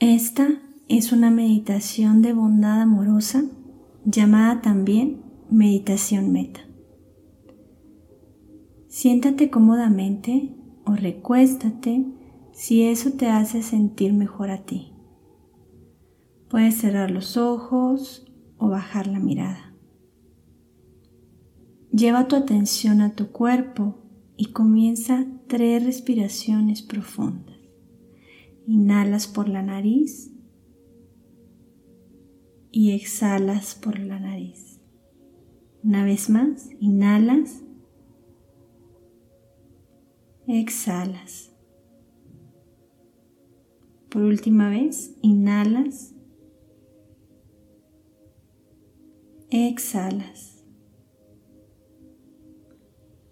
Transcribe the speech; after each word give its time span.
Esta 0.00 0.48
es 0.88 1.12
una 1.12 1.30
meditación 1.30 2.22
de 2.22 2.32
bondad 2.32 2.80
amorosa 2.80 3.44
llamada 4.06 4.62
también 4.62 5.20
meditación 5.50 6.32
meta. 6.32 6.60
Siéntate 8.88 9.50
cómodamente 9.50 10.56
o 10.86 10.94
recuéstate 10.96 12.06
si 12.52 12.84
eso 12.84 13.12
te 13.12 13.26
hace 13.28 13.62
sentir 13.62 14.14
mejor 14.14 14.48
a 14.48 14.64
ti. 14.64 14.94
Puedes 16.48 16.76
cerrar 16.76 17.10
los 17.10 17.36
ojos 17.36 18.24
o 18.56 18.70
bajar 18.70 19.06
la 19.06 19.18
mirada. 19.18 19.74
Lleva 21.92 22.26
tu 22.26 22.36
atención 22.36 23.02
a 23.02 23.12
tu 23.12 23.32
cuerpo 23.32 23.98
y 24.38 24.46
comienza 24.46 25.26
tres 25.46 25.84
respiraciones 25.84 26.80
profundas. 26.80 27.59
Inhalas 28.66 29.26
por 29.26 29.48
la 29.48 29.62
nariz 29.62 30.30
y 32.70 32.92
exhalas 32.92 33.74
por 33.74 33.98
la 33.98 34.20
nariz. 34.20 34.80
Una 35.82 36.04
vez 36.04 36.28
más, 36.30 36.68
inhalas, 36.78 37.62
exhalas. 40.46 41.52
Por 44.10 44.22
última 44.22 44.68
vez, 44.68 45.16
inhalas, 45.22 46.14
exhalas. 49.50 50.64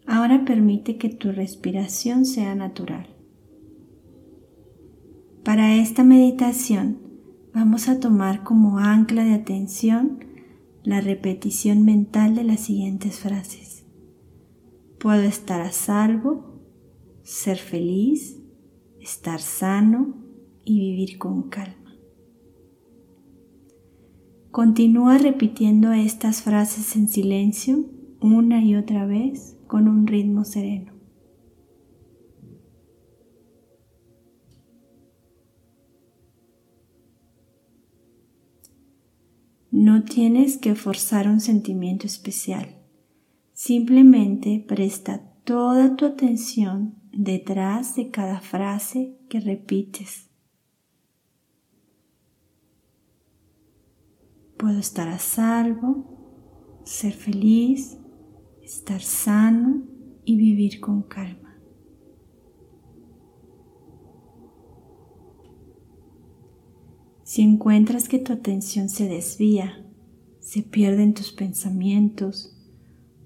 Ahora 0.07 0.45
permite 0.45 0.97
que 0.97 1.11
tu 1.11 1.33
respiración 1.33 2.25
sea 2.25 2.55
natural. 2.55 3.18
Para 5.59 5.75
esta 5.75 6.05
meditación 6.05 6.99
vamos 7.53 7.89
a 7.89 7.99
tomar 7.99 8.45
como 8.45 8.79
ancla 8.79 9.25
de 9.25 9.35
atención 9.35 10.25
la 10.85 11.01
repetición 11.01 11.83
mental 11.83 12.37
de 12.37 12.45
las 12.45 12.61
siguientes 12.61 13.19
frases. 13.19 13.85
Puedo 15.01 15.23
estar 15.23 15.61
a 15.61 15.73
salvo, 15.73 16.63
ser 17.25 17.57
feliz, 17.57 18.41
estar 19.01 19.41
sano 19.41 20.15
y 20.65 20.79
vivir 20.79 21.19
con 21.19 21.49
calma. 21.49 21.97
Continúa 24.53 25.19
repitiendo 25.19 25.93
estas 25.93 26.41
frases 26.41 26.95
en 26.95 27.09
silencio 27.09 27.85
una 28.21 28.63
y 28.63 28.77
otra 28.77 29.07
vez 29.07 29.57
con 29.67 29.89
un 29.89 30.07
ritmo 30.07 30.45
sereno. 30.45 30.98
No 39.81 40.03
tienes 40.03 40.59
que 40.59 40.75
forzar 40.75 41.29
un 41.29 41.39
sentimiento 41.39 42.05
especial. 42.05 42.83
Simplemente 43.53 44.65
presta 44.67 45.21
toda 45.45 45.95
tu 45.95 46.05
atención 46.05 46.97
detrás 47.13 47.95
de 47.95 48.11
cada 48.11 48.41
frase 48.41 49.17
que 49.29 49.39
repites. 49.39 50.31
Puedo 54.57 54.81
estar 54.81 55.07
a 55.07 55.21
salvo, 55.21 56.83
ser 56.85 57.13
feliz, 57.13 57.99
estar 58.61 59.01
sano 59.01 59.85
y 60.25 60.35
vivir 60.35 60.81
con 60.81 61.05
calma. 61.05 61.48
Si 67.29 67.43
encuentras 67.43 68.09
que 68.09 68.19
tu 68.19 68.33
atención 68.33 68.89
se 68.89 69.07
desvía, 69.07 69.85
se 70.41 70.63
pierden 70.63 71.13
tus 71.13 71.31
pensamientos 71.31 72.57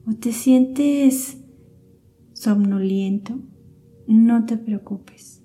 o 0.04 0.12
te 0.14 0.32
sientes 0.32 1.38
somnoliento, 2.32 3.38
no 4.08 4.44
te 4.44 4.56
preocupes. 4.56 5.44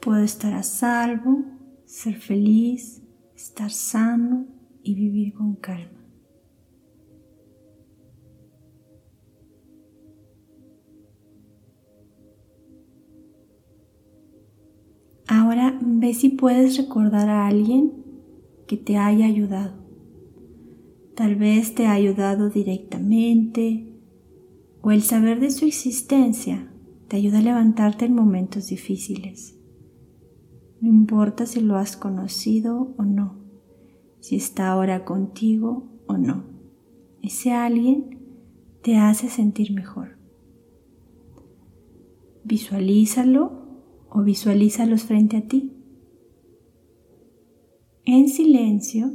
Puedo 0.00 0.24
estar 0.24 0.52
a 0.52 0.64
salvo, 0.64 1.44
ser 1.84 2.16
feliz, 2.16 3.04
estar 3.36 3.70
sano 3.70 4.53
y 4.84 4.94
vivir 4.94 5.32
con 5.32 5.56
calma. 5.56 5.90
Ahora 15.26 15.78
ve 15.80 16.12
si 16.12 16.28
puedes 16.28 16.76
recordar 16.76 17.30
a 17.30 17.46
alguien 17.46 17.92
que 18.68 18.76
te 18.76 18.98
haya 18.98 19.24
ayudado. 19.24 19.82
Tal 21.16 21.36
vez 21.36 21.74
te 21.74 21.86
ha 21.86 21.92
ayudado 21.92 22.50
directamente 22.50 23.88
o 24.82 24.90
el 24.90 25.02
saber 25.02 25.40
de 25.40 25.50
su 25.50 25.64
existencia 25.64 26.70
te 27.08 27.16
ayuda 27.16 27.38
a 27.38 27.42
levantarte 27.42 28.04
en 28.04 28.14
momentos 28.14 28.66
difíciles. 28.66 29.58
No 30.80 30.90
importa 30.90 31.46
si 31.46 31.60
lo 31.60 31.76
has 31.76 31.96
conocido 31.96 32.94
o 32.98 33.04
no 33.04 33.43
si 34.24 34.36
está 34.36 34.72
ahora 34.72 35.04
contigo 35.04 35.86
o 36.06 36.16
no. 36.16 36.46
Ese 37.20 37.52
alguien 37.52 38.18
te 38.82 38.96
hace 38.96 39.28
sentir 39.28 39.74
mejor. 39.74 40.16
Visualízalo 42.42 43.84
o 44.08 44.22
visualízalos 44.22 45.02
frente 45.02 45.36
a 45.36 45.46
ti. 45.46 45.76
En 48.06 48.30
silencio, 48.30 49.12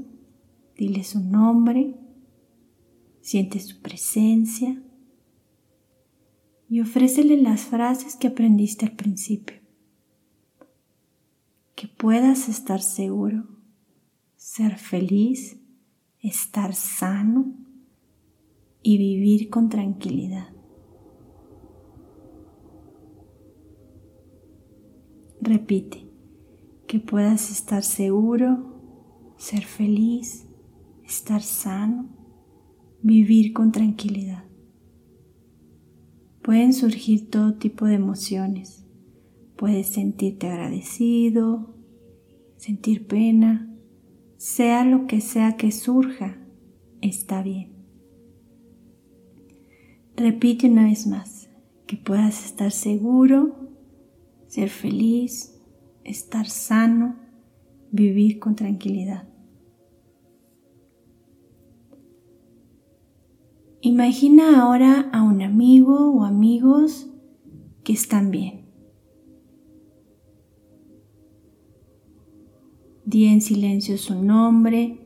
dile 0.78 1.04
su 1.04 1.22
nombre, 1.22 1.96
siente 3.20 3.60
su 3.62 3.82
presencia 3.82 4.80
y 6.70 6.82
ofrécele 6.82 7.42
las 7.42 7.62
frases 7.62 8.16
que 8.16 8.28
aprendiste 8.28 8.86
al 8.86 8.96
principio. 8.96 9.58
Que 11.74 11.88
puedas 11.88 12.48
estar 12.48 12.84
seguro 12.84 13.59
ser 14.40 14.78
feliz, 14.78 15.60
estar 16.22 16.74
sano 16.74 17.58
y 18.82 18.98
vivir 18.98 19.50
con 19.50 19.68
tranquilidad. 19.68 20.48
Repite, 25.42 26.10
que 26.88 27.02
puedas 27.02 27.52
estar 27.52 27.84
seguro, 27.84 29.36
ser 29.36 29.66
feliz, 29.66 30.48
estar 31.04 31.42
sano, 31.42 32.08
vivir 33.04 33.52
con 33.52 33.74
tranquilidad. 33.74 34.46
Pueden 36.42 36.72
surgir 36.72 37.30
todo 37.30 37.56
tipo 37.56 37.86
de 37.88 37.96
emociones. 37.96 38.86
Puedes 39.58 39.88
sentirte 39.88 40.48
agradecido, 40.48 41.76
sentir 42.56 43.06
pena, 43.06 43.69
sea 44.40 44.86
lo 44.86 45.06
que 45.06 45.20
sea 45.20 45.58
que 45.58 45.70
surja, 45.70 46.38
está 47.02 47.44
bien. 47.44 47.74
Repite 50.16 50.70
una 50.70 50.86
vez 50.86 51.08
más, 51.08 51.50
que 51.86 51.98
puedas 51.98 52.46
estar 52.46 52.72
seguro, 52.72 53.70
ser 54.48 54.70
feliz, 54.70 55.62
estar 56.06 56.48
sano, 56.48 57.18
vivir 57.92 58.40
con 58.40 58.56
tranquilidad. 58.56 59.28
Imagina 63.82 64.62
ahora 64.62 65.10
a 65.12 65.22
un 65.22 65.42
amigo 65.42 66.14
o 66.14 66.24
amigos 66.24 67.10
que 67.84 67.92
están 67.92 68.32
bien. 68.32 68.59
Di 73.10 73.26
en 73.26 73.42
silencio 73.42 73.98
su 73.98 74.24
nombre, 74.24 75.00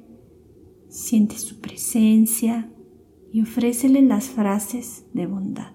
siente 0.89 1.37
su 1.37 1.61
presencia 1.61 2.69
y 3.31 3.41
ofrécele 3.41 4.01
las 4.01 4.25
frases 4.25 5.05
de 5.13 5.25
bondad. 5.25 5.71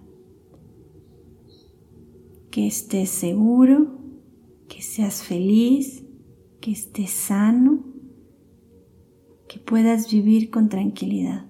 Que 2.50 2.66
estés 2.66 3.08
seguro, 3.08 3.98
que 4.68 4.82
seas 4.82 5.22
feliz, 5.22 6.04
que 6.60 6.72
estés 6.72 7.12
sano, 7.12 7.82
que 9.48 9.58
puedas 9.58 10.12
vivir 10.12 10.50
con 10.50 10.68
tranquilidad. 10.68 11.46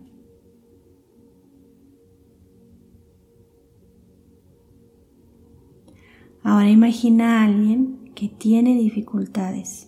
Ahora 6.45 6.71
imagina 6.71 7.41
a 7.41 7.47
alguien 7.47 8.13
que 8.15 8.29
tiene 8.29 8.77
dificultades 8.79 9.88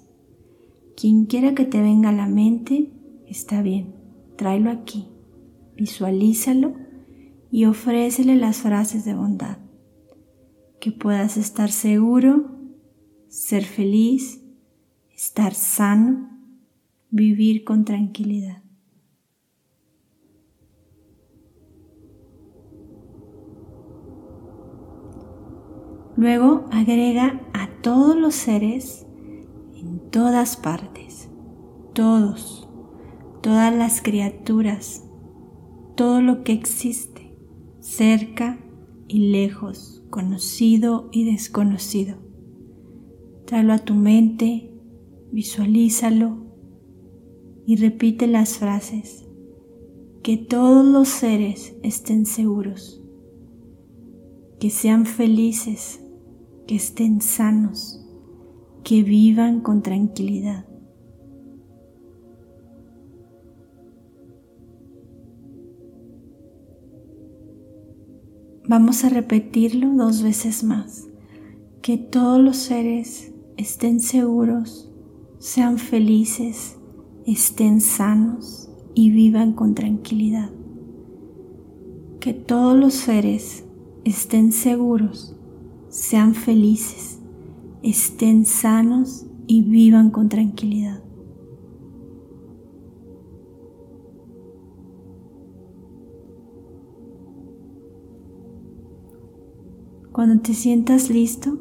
quien 1.00 1.24
quiera 1.24 1.54
que 1.54 1.64
te 1.64 1.80
venga 1.80 2.10
a 2.10 2.12
la 2.12 2.26
mente, 2.26 2.90
Está 3.30 3.62
bien, 3.62 3.94
tráelo 4.36 4.70
aquí, 4.70 5.06
visualízalo 5.76 6.74
y 7.48 7.64
ofrécele 7.66 8.34
las 8.34 8.56
frases 8.56 9.04
de 9.04 9.14
bondad. 9.14 9.58
Que 10.80 10.90
puedas 10.90 11.36
estar 11.36 11.70
seguro, 11.70 12.50
ser 13.28 13.62
feliz, 13.62 14.42
estar 15.14 15.54
sano, 15.54 16.28
vivir 17.12 17.62
con 17.62 17.84
tranquilidad. 17.84 18.64
Luego 26.16 26.64
agrega 26.72 27.40
a 27.54 27.68
todos 27.80 28.16
los 28.16 28.34
seres 28.34 29.06
en 29.80 30.10
todas 30.10 30.56
partes, 30.56 31.30
todos, 31.94 32.68
todas 33.42 33.74
las 33.74 34.02
criaturas, 34.02 35.04
todo 35.96 36.20
lo 36.20 36.44
que 36.44 36.52
existe, 36.52 37.34
cerca 37.80 38.58
y 39.08 39.30
lejos, 39.30 40.02
conocido 40.10 41.08
y 41.12 41.24
desconocido. 41.24 42.16
Tráelo 43.46 43.72
a 43.72 43.78
tu 43.78 43.94
mente, 43.94 44.70
visualízalo 45.32 46.46
y 47.66 47.76
repite 47.76 48.26
las 48.26 48.58
frases. 48.58 49.26
Que 50.22 50.36
todos 50.36 50.84
los 50.84 51.08
seres 51.08 51.74
estén 51.82 52.26
seguros, 52.26 53.02
que 54.60 54.68
sean 54.68 55.06
felices, 55.06 56.04
que 56.66 56.76
estén 56.76 57.22
sanos, 57.22 58.06
que 58.84 59.02
vivan 59.02 59.60
con 59.60 59.82
tranquilidad. 59.82 60.66
Vamos 68.68 69.04
a 69.04 69.08
repetirlo 69.08 69.90
dos 69.96 70.22
veces 70.22 70.62
más. 70.62 71.08
Que 71.82 71.98
todos 71.98 72.40
los 72.40 72.56
seres 72.56 73.32
estén 73.56 74.00
seguros, 74.00 74.92
sean 75.38 75.78
felices, 75.78 76.78
estén 77.26 77.80
sanos 77.80 78.70
y 78.94 79.10
vivan 79.10 79.54
con 79.54 79.74
tranquilidad. 79.74 80.50
Que 82.20 82.32
todos 82.32 82.78
los 82.78 82.94
seres 82.94 83.64
estén 84.04 84.52
seguros, 84.52 85.36
sean 85.88 86.34
felices, 86.34 87.19
estén 87.82 88.44
sanos 88.44 89.26
y 89.46 89.62
vivan 89.62 90.10
con 90.10 90.28
tranquilidad. 90.28 91.02
Cuando 100.12 100.42
te 100.42 100.54
sientas 100.54 101.08
listo, 101.08 101.58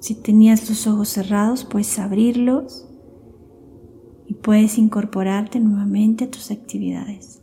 si 0.00 0.14
tenías 0.14 0.68
los 0.68 0.86
ojos 0.86 1.08
cerrados, 1.08 1.64
puedes 1.64 1.98
abrirlos 1.98 2.88
y 4.26 4.34
puedes 4.34 4.78
incorporarte 4.78 5.60
nuevamente 5.60 6.24
a 6.24 6.30
tus 6.30 6.50
actividades. 6.50 7.42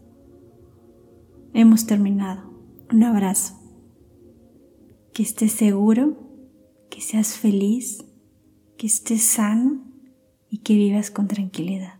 Hemos 1.53 1.85
terminado. 1.85 2.49
Un 2.91 3.03
abrazo 3.03 3.55
que 5.13 5.23
estés 5.23 5.51
seguro, 5.51 6.28
que 6.99 7.05
seas 7.05 7.37
feliz, 7.37 8.03
que 8.77 8.85
estés 8.85 9.23
sano 9.23 9.85
y 10.49 10.57
que 10.57 10.73
vivas 10.73 11.09
con 11.09 11.29
tranquilidad. 11.29 11.98